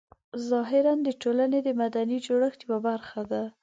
ظاهراً 0.49 0.93
د 1.07 1.09
ټولنې 1.21 1.59
د 1.63 1.69
مدني 1.81 2.17
جوړښت 2.25 2.59
یوه 2.65 2.79
برخه 2.87 3.21
ده. 3.31 3.43